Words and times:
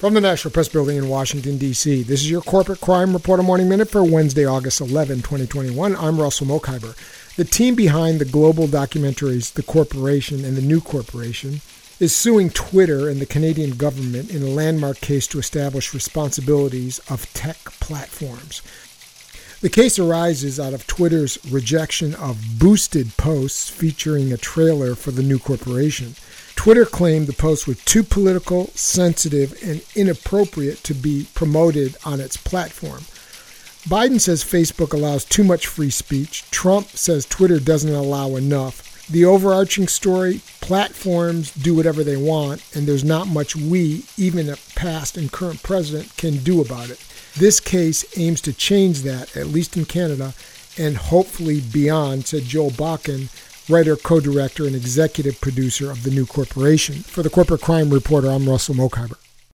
From 0.00 0.14
the 0.14 0.20
National 0.22 0.50
Press 0.50 0.70
Building 0.70 0.96
in 0.96 1.10
Washington, 1.10 1.58
D.C., 1.58 2.04
this 2.04 2.22
is 2.22 2.30
your 2.30 2.40
Corporate 2.40 2.80
Crime 2.80 3.12
Reporter 3.12 3.42
Morning 3.42 3.68
Minute 3.68 3.90
for 3.90 4.02
Wednesday, 4.02 4.46
August 4.46 4.80
11, 4.80 5.16
2021. 5.18 5.94
I'm 5.94 6.18
Russell 6.18 6.46
Mokhiber. 6.46 6.96
The 7.36 7.44
team 7.44 7.74
behind 7.74 8.18
the 8.18 8.24
global 8.24 8.66
documentaries 8.66 9.52
The 9.52 9.62
Corporation 9.62 10.42
and 10.42 10.56
The 10.56 10.62
New 10.62 10.80
Corporation 10.80 11.60
is 12.00 12.16
suing 12.16 12.48
Twitter 12.48 13.10
and 13.10 13.20
the 13.20 13.26
Canadian 13.26 13.72
government 13.72 14.30
in 14.30 14.42
a 14.42 14.46
landmark 14.46 15.02
case 15.02 15.26
to 15.26 15.38
establish 15.38 15.92
responsibilities 15.92 16.98
of 17.10 17.30
tech 17.34 17.58
platforms. 17.62 18.62
The 19.60 19.68
case 19.68 19.98
arises 19.98 20.58
out 20.58 20.72
of 20.72 20.86
Twitter's 20.86 21.36
rejection 21.50 22.14
of 22.14 22.58
boosted 22.58 23.18
posts 23.18 23.68
featuring 23.68 24.32
a 24.32 24.38
trailer 24.38 24.94
for 24.94 25.10
the 25.10 25.22
new 25.22 25.38
corporation. 25.38 26.14
Twitter 26.60 26.84
claimed 26.84 27.26
the 27.26 27.32
posts 27.32 27.66
were 27.66 27.72
too 27.72 28.02
political, 28.02 28.66
sensitive, 28.74 29.58
and 29.64 29.82
inappropriate 29.96 30.84
to 30.84 30.92
be 30.92 31.26
promoted 31.32 31.96
on 32.04 32.20
its 32.20 32.36
platform. 32.36 33.00
Biden 33.88 34.20
says 34.20 34.44
Facebook 34.44 34.92
allows 34.92 35.24
too 35.24 35.42
much 35.42 35.66
free 35.66 35.88
speech. 35.88 36.44
Trump 36.50 36.88
says 36.88 37.24
Twitter 37.24 37.58
doesn't 37.58 37.94
allow 37.94 38.36
enough. 38.36 39.06
The 39.08 39.24
overarching 39.24 39.88
story 39.88 40.42
platforms 40.60 41.50
do 41.50 41.74
whatever 41.74 42.04
they 42.04 42.18
want, 42.18 42.62
and 42.76 42.86
there's 42.86 43.04
not 43.04 43.26
much 43.26 43.56
we, 43.56 44.04
even 44.18 44.50
a 44.50 44.56
past 44.74 45.16
and 45.16 45.32
current 45.32 45.62
president, 45.62 46.14
can 46.18 46.42
do 46.42 46.60
about 46.60 46.90
it. 46.90 47.02
This 47.38 47.58
case 47.58 48.04
aims 48.18 48.42
to 48.42 48.52
change 48.52 49.00
that, 49.00 49.34
at 49.34 49.46
least 49.46 49.78
in 49.78 49.86
Canada, 49.86 50.34
and 50.76 50.98
hopefully 50.98 51.62
beyond, 51.62 52.26
said 52.26 52.42
Joel 52.42 52.70
Bakan, 52.70 53.30
writer, 53.70 53.96
co 53.96 54.20
director, 54.20 54.66
and 54.66 54.74
executive 54.74 55.40
producer 55.40 55.90
of 55.90 56.02
the 56.02 56.10
new 56.10 56.26
corporation. 56.26 56.96
For 56.96 57.22
the 57.22 57.30
Corporate 57.30 57.60
Crime 57.60 57.90
Reporter, 57.90 58.28
I'm 58.28 58.48
Russell 58.48 58.74
Mokhiber. 58.74 59.16